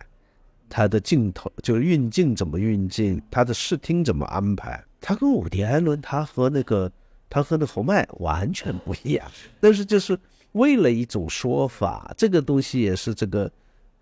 [0.68, 6.92] 他的镜头就是运镜怎么运镜，他的视听怎么安排，他跟伍迪·艾伦，他和那个
[7.30, 9.26] 他和那侯麦完全不一样。
[9.60, 10.18] 但是就是
[10.52, 13.50] 为了一种说法，这个东西也是这个。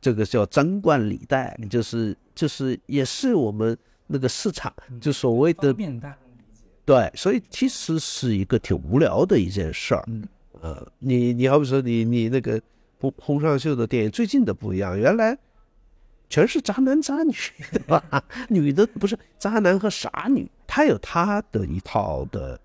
[0.03, 5.73] 这个叫张冠李戴，就是就是也是我们那个市场，就所谓的
[6.85, 10.03] 对，所以其实是一个挺无聊的一件事儿。
[10.09, 10.25] 嗯，
[10.61, 12.61] 呃，你你好比说你你那个
[12.99, 15.39] 洪洪尚秀的电影，最近的不一样，原来
[16.29, 17.33] 全是渣男渣女，
[17.71, 18.03] 对吧？
[18.51, 22.59] 女的不是渣男和傻女，他有他的一套的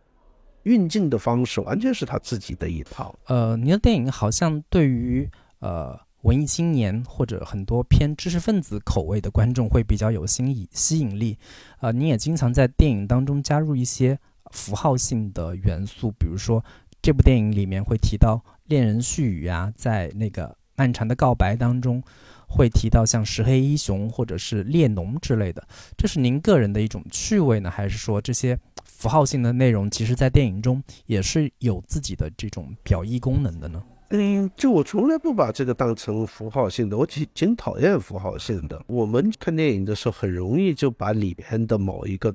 [0.63, 3.13] 运镜的方式，完全是他自己的一套。
[3.27, 6.06] 呃，你的电影好像对于呃。
[6.27, 11.37] 文艺青年或者很多偏知识分子口味的观众会比较有吸引吸引力，
[11.79, 14.19] 呃，您也经常在电影当中加入一些
[14.51, 16.61] 符号性的元素，比如说
[17.01, 22.03] 这部电影里面会提到恋人絮语啊，在那个漫长的告白当中
[22.45, 25.65] 会提到像石黑一雄或者是列侬之类的，
[25.97, 33.81] 这是您个人的一种趣味呢，还是说这些符号性的内容其实在电影中也是有自己的这种表意功能的呢？
[34.09, 38.81] 嗯，就我从来不把这个当成符号性的，我挺挺讨厌符号性的。
[38.87, 42.33] 我们看电影的时候，很容易就把里边的某一个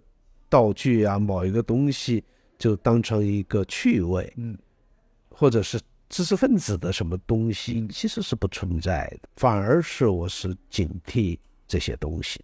[0.50, 2.22] 道具啊、某一个东西，
[2.58, 4.54] 就当成一个趣味，嗯，
[5.30, 5.80] 或者是
[6.11, 9.28] 知识分子的什么东西，其实是不存在的。
[9.37, 12.38] 反而是我是警惕这些东西。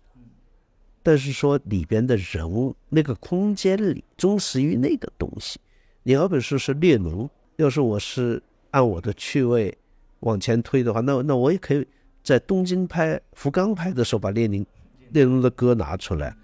[1.02, 5.60] 但是说里边的人物，那个空间里忠实于那个东西。
[6.02, 8.42] 你要本说是列侬，要是我是。
[8.70, 9.76] 按我的趣味
[10.20, 11.86] 往前推的话，那那我也可以
[12.22, 14.64] 在东京拍福冈拍的时候把列宁
[15.10, 16.36] 列侬的歌拿出来，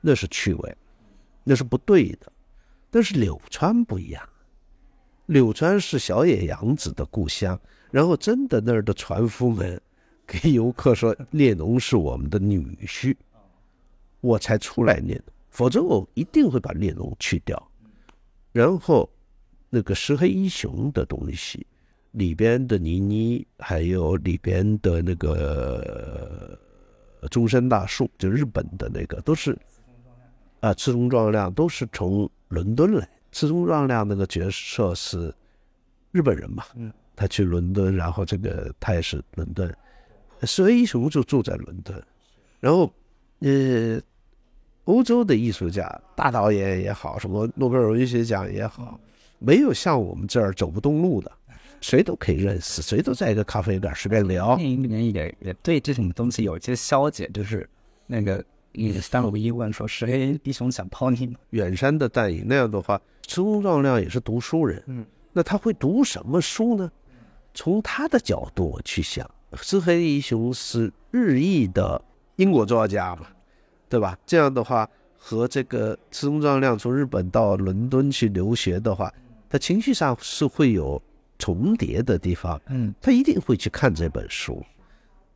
[0.00, 0.76] 那是趣味，
[1.44, 2.32] 那是不对的。
[2.90, 4.28] 但是柳川不一样，
[5.26, 9.80] 柳川是小野洋子的故乡，然后真的那儿的船夫们
[10.26, 13.14] 给游客说列侬是我们的女婿，
[14.20, 17.70] 我才出来念，否则我一定会把列侬去掉，
[18.52, 19.08] 然后。
[19.70, 21.66] 那个石黑一雄的东西，
[22.10, 26.58] 里边的倪妮，还有里边的那个
[27.20, 29.56] 呃中山大树，就日本的那个，都是
[30.60, 33.08] 啊，赤松壮亮都是从伦敦来。
[33.32, 35.32] 赤松壮亮那个角色是
[36.10, 39.72] 日本人嘛，嗯，他去伦敦，然后这个他也是伦敦，
[40.42, 42.02] 石黑一雄就住在伦敦，
[42.58, 42.92] 然后
[43.38, 44.00] 呃，
[44.84, 48.98] 欧洲的艺术家、大导演也好，什么诺贝尔文学奖也好，
[49.40, 51.32] 没有像我们这儿走不动路的，
[51.80, 54.54] 谁都可以认识，谁都在一个咖啡馆随便聊。
[54.54, 57.68] 电影里面也也对这种东西有一些消解，就是
[58.06, 61.34] 那个嗯，三五一问说是黑一雄想泡你吗？
[61.50, 66.92] 远山的淡影那样的话，赤松壮亮也是读书人，嗯，那他会读什么书呢？
[67.54, 72.00] 从他的角度去想，石黑一雄是日裔的
[72.36, 73.26] 英国作家嘛，
[73.88, 74.16] 对吧？
[74.24, 79.12] 这样的话，和这个赤松壮亮从日本到伦敦去留学的话，
[79.50, 81.02] 他情绪上是会有
[81.38, 84.64] 重叠的地方，嗯他一定会去看这本书。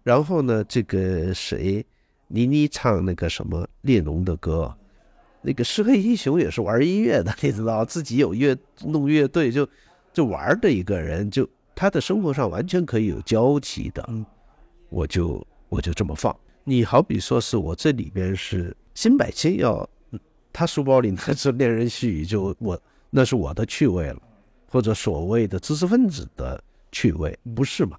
[0.05, 1.85] 然后呢，这个谁，
[2.29, 4.72] 倪妮唱那个什么列侬的歌，
[5.42, 9.68] 那个石黑英雄也是玩音乐的，你知道，自己有乐弄乐队就
[10.12, 14.05] 就玩的一个人，就他的生活上完全可以有交集的。
[14.09, 14.24] 嗯，
[14.90, 16.35] 我就我就这么放。
[16.62, 20.20] 你好比说是我这里边是辛柏青要，嗯
[20.53, 22.81] 他书包里拿着恋人絮语，就我
[23.16, 24.20] 那是我的趣味了，
[24.68, 27.96] 或者所谓的知识分子的趣味，不是嘛？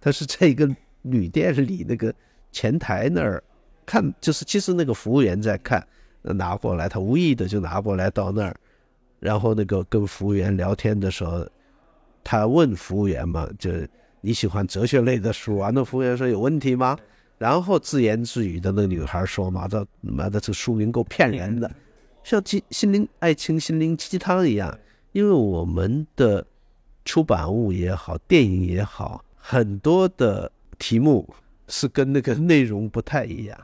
[0.00, 0.68] 他是在一个
[1.02, 2.12] 旅店里那个
[2.50, 3.40] 前台那儿
[3.86, 5.86] 看，就是其实那个服务员在看，
[6.22, 8.56] 拿过来，他无意的就拿过来到那儿，
[9.20, 11.46] 然后那个跟服务员聊天的时候，
[12.24, 13.70] 他问服务员嘛，就
[14.20, 15.70] 你喜欢哲学类的书啊？
[15.72, 16.98] 那服务员说有问题吗？
[17.38, 21.70] 然后自言自语的那个女孩说嘛，这妈的这书名够骗人的，
[22.26, 24.76] 像鸡心灵爱情心灵鸡汤一样，
[25.12, 26.44] 因为我们的
[27.04, 31.32] 出版物也好，电影也好，很多的题目
[31.68, 33.56] 是跟那个内容不太一样，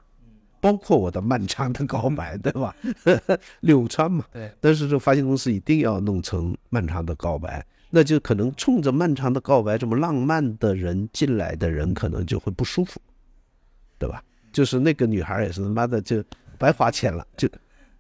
[0.60, 2.72] 包括我的漫长的告白，对吧？
[3.62, 4.48] 柳川嘛，对。
[4.60, 13.00] 但是这发行公司一定要弄成漫长的告白，那就可能冲着漫长的告白这么浪漫的人进来的人，可能就会不舒服，
[13.98, 14.22] 对吧？
[14.52, 16.22] 就是那个女孩也是他妈的就
[16.58, 17.48] 白花钱了，就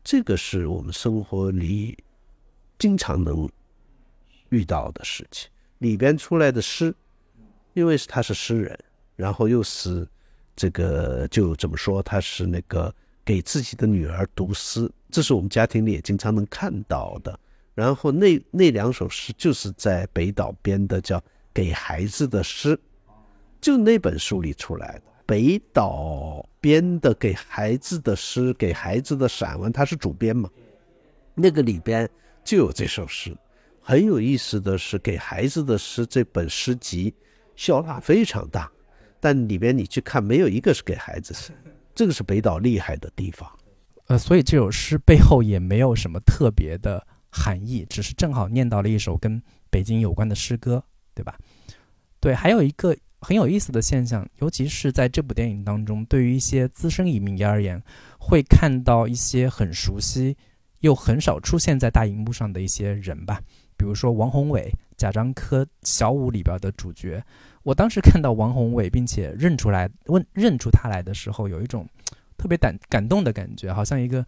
[0.04, 1.96] 这个是我们生活里
[2.78, 3.48] 经常能
[4.50, 5.48] 遇到的事情。
[5.78, 6.94] 里边出来的诗，
[7.72, 8.78] 因为是他是诗人，
[9.16, 10.06] 然后又是
[10.54, 17.38] 这个就怎么说，他是那个给自己的女儿读诗，这是我们家庭里也经常能看到的。
[17.74, 21.18] 然后那那两首诗就是在北岛编的，叫
[21.54, 22.76] 《给孩子的诗》，
[23.60, 25.11] 就那本书里出来的。
[25.32, 30.46] 北岛编的《给孩子的诗》，给孩子的散文，他是主编嘛？
[31.34, 32.06] 那个里边
[32.44, 33.34] 就有这首诗。
[33.80, 37.14] 很有意思的是，《给孩子的诗》这本诗集
[37.56, 38.70] 销量非常大，
[39.20, 41.50] 但里边你去看，没有一个是给孩子诗。
[41.96, 43.50] 这个是北岛厉害的地方。
[44.08, 51.38] 呃，所以这首诗背后也没有什么特别的含义，只是正好念到了一首跟北京有关的诗歌，对吧？
[52.20, 57.80] 对，还有一个很有意思的现象，尤其是在这部电影当中，对于一些资深影迷而言，
[58.18, 60.36] 会看到一些很熟悉
[60.80, 63.40] 又很少出现在大荧幕上的一些人吧，
[63.76, 67.22] 比如说王宏伟、贾樟柯《小五》里边的主角。
[67.62, 71.88] 我当时看到王宏伟，并且认出来问认出他来的时候，有一种
[72.36, 74.26] 特别感感动的感觉，好像一个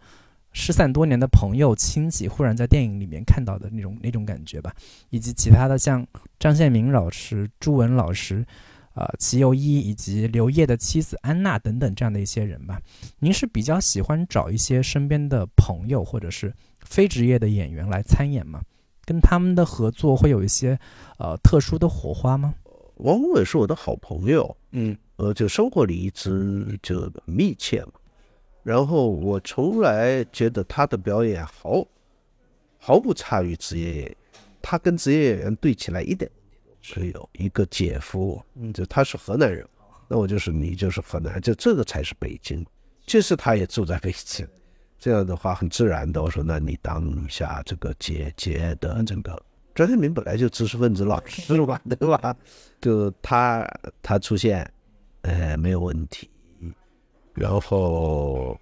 [0.53, 4.73] 失散多年的朋友亲戚忽然在电影里面看到的那种那种感觉吧。
[5.09, 6.07] 以及其他的像
[6.39, 8.45] 张献民老师、朱文老师、
[8.95, 12.81] 呃齐佑一以及刘烨的妻子安娜等等这样的一些人吧。
[13.19, 18.61] 您是比较喜欢找一些身边的朋友或者是非职业的演员来参演吗？
[19.05, 20.79] 跟他们的合作会有一些
[21.19, 22.55] 呃特殊的火花吗？
[22.95, 27.91] 王宏伟是我的好朋友，嗯呃，就生活里一直就很密切嘛。
[28.63, 31.85] 然后我从来觉得他的表演毫
[32.79, 34.15] 毫不差于职业演员，
[34.61, 36.31] 他跟职业演员对起来一点
[36.95, 37.45] 问题都没有。
[37.45, 39.67] 一个姐夫，嗯就他是河南人，
[40.07, 42.65] 那我就是你就是河南，就这个才是北京。
[43.07, 44.47] 其实他也住在北京，
[44.97, 49.41] 这样的话很自然的，我说那你当一下这个姐姐的这个。
[49.75, 52.33] 张天明本来就知识分子老师嘛，对吧？
[52.79, 53.67] 就他
[54.01, 54.65] 他出现，
[55.23, 56.29] 呃，没有问题。
[57.33, 58.57] 然后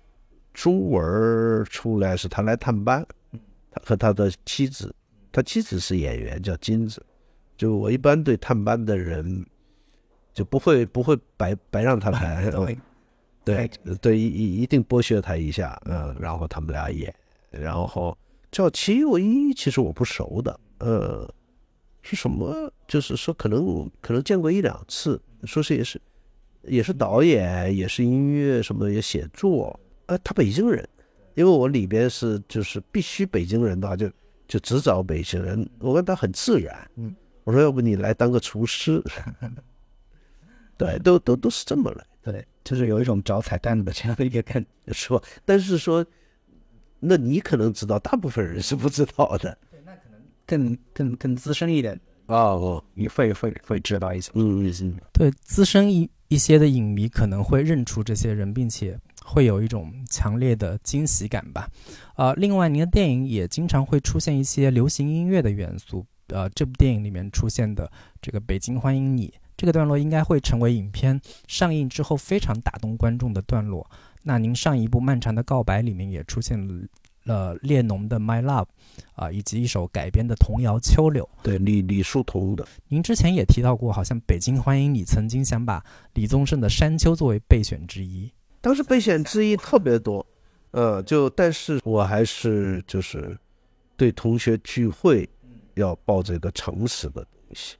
[0.52, 3.06] 朱文出来是他来探班，
[3.70, 4.94] 他和他的妻子，
[5.32, 7.06] 他妻子是演员，叫金子。
[7.64, 9.46] 就我一般对探班的人，
[10.34, 12.76] 就不会不会白白让他来， 呃
[13.46, 13.70] 对
[14.02, 17.14] 对，一一一定剥削他一下，嗯，然后他们俩演，
[17.52, 18.18] 然后
[18.52, 21.34] 叫齐佑一，其实我不熟的，呃，
[22.02, 22.70] 是什么？
[22.86, 26.02] 就是说可能可能见过一两次，说是也是
[26.64, 29.80] 也是导演，也是音乐什么也写作。
[30.08, 30.86] 呃，他北京人，
[31.36, 34.12] 因为我里边是就是必须北京人的话，就
[34.50, 35.66] 就只找北京人。
[35.80, 39.04] 我跟他很自然，嗯，我说要不你来当个厨师，
[40.78, 42.06] 对，都都都是这么来。
[42.22, 45.22] 对，就是有一种找彩蛋的这样的一个感觉，是吧？
[45.44, 46.06] 但是说，
[47.00, 52.36] 那你可能知道，大部分人是不知道的对，那可能更更更资深一点，啊。
[52.54, 54.32] 哦，你会会会知道一些。
[54.36, 61.70] 嗯嗯嗯，对资深一一些的影迷可能会认出这些人，并且会有一种强烈的惊喜感吧。
[62.16, 66.06] 呃，另外，您的电影也经常会出现一些流行音乐的元素。
[66.28, 73.90] 呃，这部电影里面出现的这个“北京欢迎你”这个段落，应该会成为影片上映之后非常打动观众的段落。
[74.24, 76.88] 那您上一部《漫长的告白》里面也出现了
[77.26, 78.66] 了列侬的《My Love》，
[79.16, 81.24] 啊、以及一首改编的童谣《秋柳》。
[81.44, 82.66] 对，李李叔同的。
[82.88, 88.32] 您之前也提到过，好像《北京欢迎你》曾经想把李宗盛的《山丘》作为备选之一。
[88.60, 90.26] 当时备选之一特别多，
[90.72, 93.38] 呃，就但是我还是就是
[93.96, 95.30] 对同学聚会
[95.76, 97.76] 要抱着一个诚实的东西，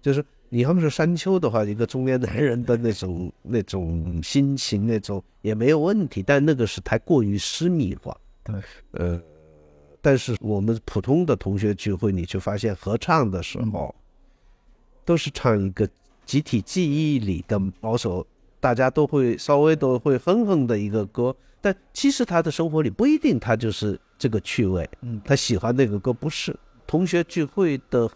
[0.00, 8.16] 就是你要是山丘的话，一个中年男人的那种 那种心情那种也没有问题，但那个是太过于私密化。
[8.44, 8.54] 对，
[8.92, 9.20] 呃，
[10.00, 13.94] 但是我们普通的同学聚会，你就发现合唱的时候，
[15.04, 15.88] 都是唱一个
[16.26, 18.26] 集体记忆里的某首
[18.60, 25.20] 大家都会稍微都会哼哼的一个歌，但其实他的生活里不一定他就是这个趣味，嗯。
[25.24, 26.54] 他喜欢那个歌不是。
[26.86, 28.10] 同学聚会的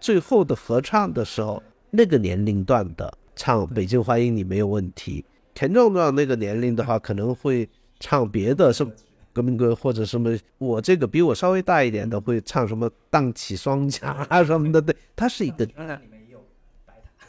[0.00, 5.24] 最后的合唱的时候，那个年龄段的唱《北京欢迎你》没有问题，
[5.54, 7.68] 田壮壮那个年龄的话可能会
[8.00, 8.92] 唱别的什么
[9.32, 15.66] 革命歌或者什么，我这个比我稍微大一点的会唱什么荡起双桨啊什么的，对，它是一个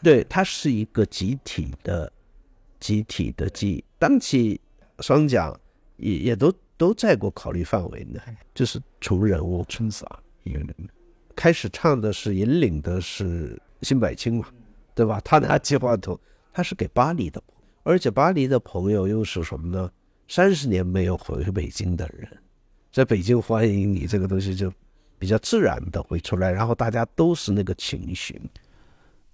[0.03, 2.11] 对，它是一个集体的、
[2.79, 3.83] 集体的记忆。
[3.97, 4.61] 荡起
[4.99, 5.51] 双桨
[5.97, 8.19] 也也都都在过考虑范围内，
[8.53, 10.05] 就是从人物春洒，
[11.35, 14.45] 开始唱的是引领的是辛柏青嘛，
[14.93, 15.19] 对吧？
[15.23, 16.19] 他拿计划图，
[16.53, 17.41] 他是给巴黎的，
[17.83, 19.91] 而且巴黎的朋友又是什么呢？
[20.27, 22.27] 三十年没有回北京的人，
[22.91, 24.71] 在北京欢迎你这个东西就
[25.19, 28.41] 比较自然的会出来，然后大家都是那个情绪。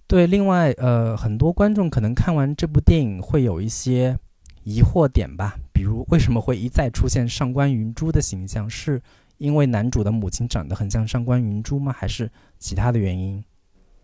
[0.08, 4.18] 对，另外，呃，很多观众可能看完这部电影会有一些
[4.64, 8.70] 疑惑点吧，比如为什么会一再出现上官云珠的形象？
[8.70, 9.02] 是
[9.42, 11.92] 因为男主的母亲长得很像上官云珠吗？
[11.92, 12.30] 还是
[12.60, 13.44] 其他的原因？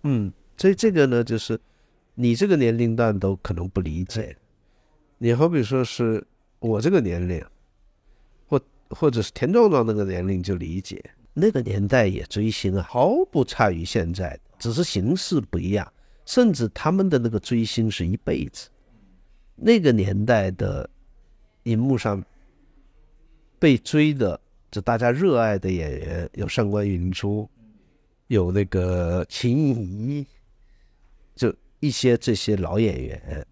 [0.02, 1.60] 嗯，所以这个呢，就是
[2.16, 4.36] 你这个年龄段都可能不理解。
[5.20, 6.26] 你好比说是
[6.58, 7.46] 我这个年龄，
[8.48, 8.60] 或
[8.90, 11.00] 或者是田壮壮那个年龄就理解，
[11.36, 15.88] 那个年代也追星啊，毫不差于现在，只是形式不一样，
[16.26, 18.70] 甚至他们的那个追星是一辈子。
[19.56, 20.90] 那个年代的
[21.62, 22.24] 荧幕上
[23.60, 27.50] 被追的，就大家热爱的演员有上官云珠，
[28.28, 30.26] 有那个秦怡，
[31.36, 33.48] 就一些这些老演员，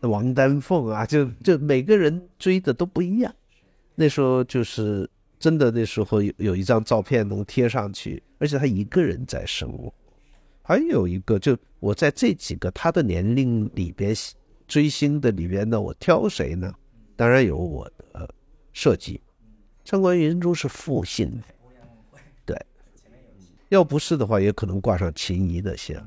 [0.00, 3.32] 王丹凤啊，就就每个人追的都不一样。
[3.94, 9.92] 那时候就是真的，那时候有有一张照片能贴上去，而且他一个人在生活。
[10.62, 14.14] 还有一个，就我在这几个他的年龄里边
[14.66, 16.72] 追星的里边呢，我挑谁呢？
[17.14, 18.34] 当然有我的
[18.72, 19.20] 设计。
[19.84, 21.42] 上官云珠是复姓，
[22.44, 22.56] 对，
[23.68, 26.00] 要不是的话，也可能挂上秦怡的姓，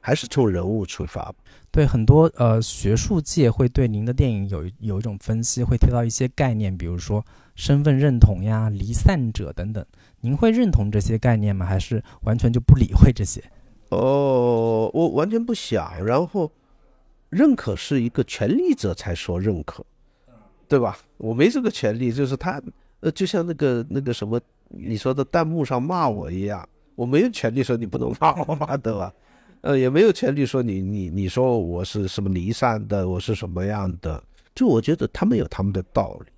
[0.00, 1.34] 还是从人物出发吧。
[1.70, 9.84] 对，很多呃学术界会对您的电影有有一种分析，会提到一些概念，比如说身份认同呀、离散者等等。
[10.20, 11.66] 您会认同这些概念吗？
[11.66, 13.42] 还是完全就不理会这些？
[13.90, 16.04] 哦，我完全不想。
[16.04, 16.50] 然后，
[17.28, 19.84] 认可是一个权力者才说认可，
[20.68, 20.98] 对吧？
[21.18, 22.62] 我没这个权利，就是他，
[23.04, 29.12] 呃，就像那个那个什么你说的弹幕上骂我一样，我没有权利说你不能骂我嘛，对吧？
[29.60, 34.22] 呃，也没有权利说你你你说我是什么离散的，我是什么样的。
[34.54, 36.32] 就我觉得他们有他们的道理，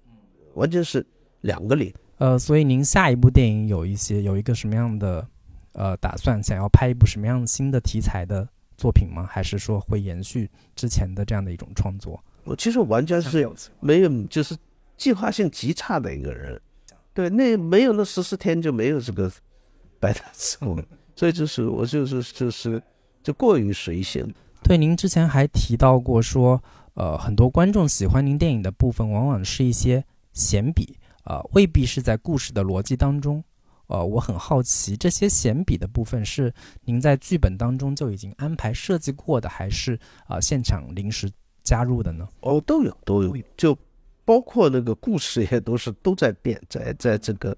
[0.55, 1.07] 完全是
[1.43, 1.95] 两个理。
[2.19, 5.25] 呃，所以您下一部电影有一些有一个什么样的
[5.73, 6.43] 呃打算？
[6.43, 9.25] 想要拍一部什么样新的题材的作品吗？
[9.31, 12.21] 还是说会延续之前的这样的一种创作？
[12.43, 13.49] 我其实完全是
[13.81, 14.57] 没有，就是
[14.97, 16.61] 计划性极差的一个人。
[17.13, 19.31] 对，那没有那十四天就没有这个
[19.99, 20.85] 白塔之梦，
[21.17, 22.83] 所以就是我就是就是
[23.23, 24.31] 就过于随性。
[24.63, 26.63] 对，您之前还提到过说，
[26.95, 33.43] 呃，很多观众喜欢您电影的部分，往往是一些闲笔，呃，未必是在故事的逻辑当中，
[33.87, 36.53] 呃，我很好奇，这些闲笔的部分是
[36.85, 41.31] 您在剧本当中就已经安排设计过的，还是啊、现场临时
[41.63, 42.29] 加入的呢？
[42.41, 43.77] 哦，都有都有，就
[44.27, 47.57] 包括那个故事也都是都在变，在在这个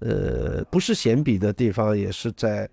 [0.00, 2.68] 呃不是闲笔的地方，也是在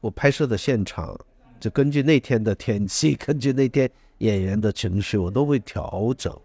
[0.00, 1.18] 我拍摄的现场，
[1.60, 6.36] 就根据那天的天气， 根据那天演员的情绪，我都会调整。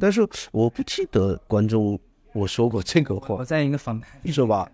[0.00, 1.98] 但是我不记得观众
[2.32, 4.70] 我说过这个话我，在一个访谈是吧？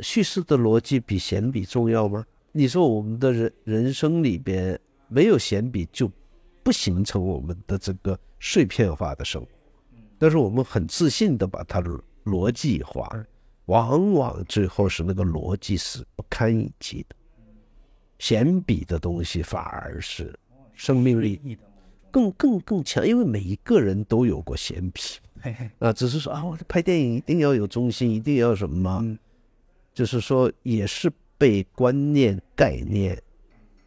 [0.00, 2.24] 叙事的逻辑比闲笔重要吗？
[2.52, 6.10] 你说我们的人人生里边没有闲笔，就
[6.62, 9.48] 不形成我们的这个碎片化的生活。
[10.20, 13.10] 但是我们很自信的把它逻逻辑化，
[13.64, 17.16] 往往最后是那个逻辑是不堪一击的。
[18.18, 20.38] 闲笔的东西反而是
[20.74, 21.56] 生命力
[22.10, 25.00] 更更更强，因为每一个人都有过闲笔。
[25.40, 29.18] 嘿嘿，啊，只是说啊，我拍电影一定要有中心，一定要什么，嗯
[29.94, 33.18] 就是说也是被观念概念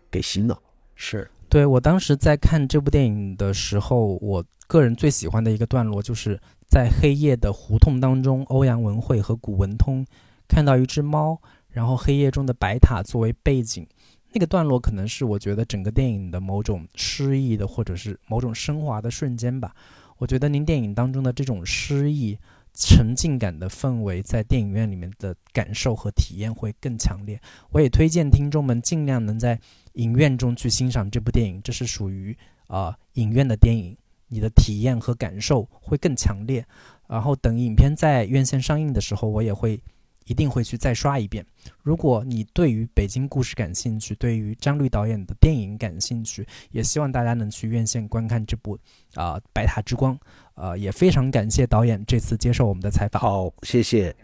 [0.09, 0.59] 给洗脑。
[0.95, 4.43] 是对我当时在看这部电影的时候，我
[4.73, 10.03] 个人最喜欢的一个段落，就是在黑夜的胡同当中，欧阳文慧和古文通
[10.47, 13.85] 看到一只猫，然后黑夜中的白塔作为背景。
[14.31, 19.75] 那个段落可能是我觉得整个电影的某种诗意的，或者是某种升华的瞬间吧。
[20.17, 22.35] 我觉得您电影当中的这种诗意、
[22.73, 27.39] 沉浸感的氛围，在电影院里面的感受和体验会更强烈。
[27.69, 29.59] 我也推荐听众们尽量能在
[29.93, 33.95] 影院中去欣赏这部电影，这是属于啊、呃影院的电影，
[34.33, 36.65] 你的体验和感受会更强烈。
[37.07, 39.79] 然后等影片在院线上映的时候，我也会
[40.25, 41.45] 一定会去再刷一遍。
[41.83, 48.77] 如果你对于北京故事感兴趣，对于张律导演的电影感兴趣，也希望大家能去院线观看这部
[49.13, 50.15] 啊、白塔之光》。
[50.55, 54.15] 呃，也非常感谢导演这次接受我们的采访。，好，谢谢，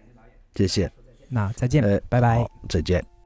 [0.55, 0.91] 谢谢，
[1.28, 2.47] 那再见，呃拜拜。
[2.70, 3.19] 再见。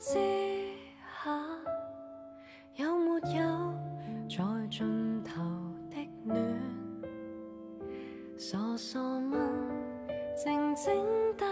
[0.00, 0.14] 之
[1.22, 1.30] 下，
[2.76, 3.74] 有沒有
[4.30, 5.42] 在盡頭
[5.90, 6.38] 的暖？
[8.38, 9.36] 傻傻問，
[10.34, 11.04] 靜靜
[11.36, 11.46] 答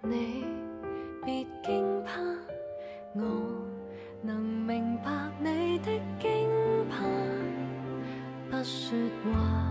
[0.00, 0.46] 你，
[1.22, 2.22] 別驚怕，
[3.12, 3.20] 我
[4.22, 5.90] 能明白你的
[6.20, 6.48] 驚
[6.88, 7.04] 怕，
[8.50, 8.98] 不說
[9.34, 9.67] 話，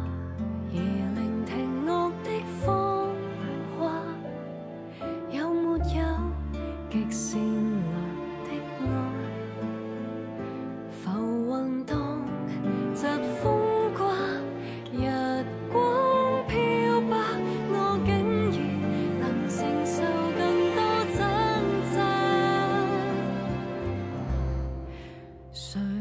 [25.58, 25.97] 谁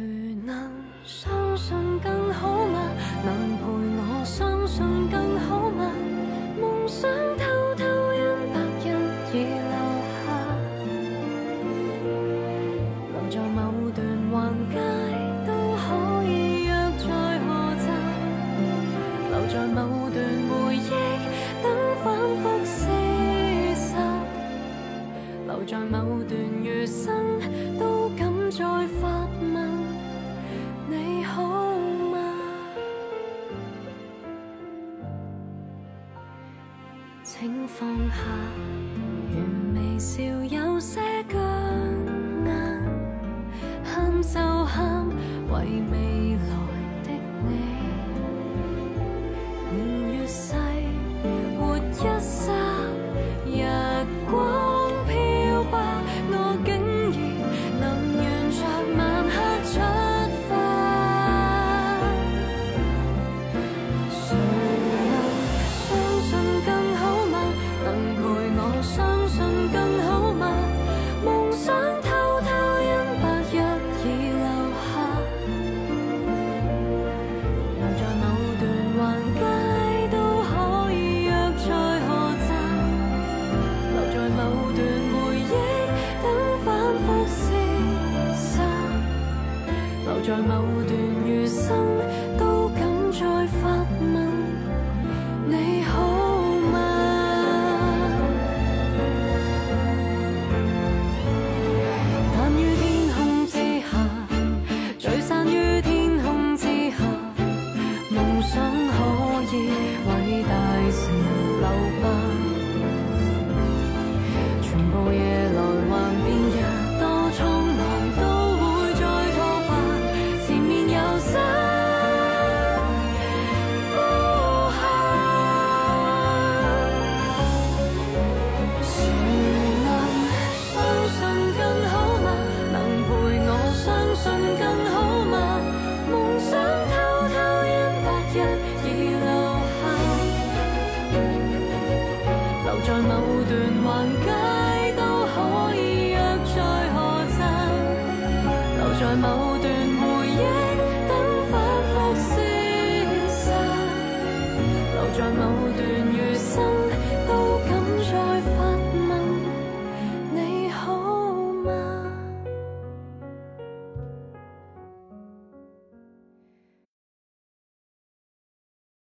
[90.36, 90.65] your a.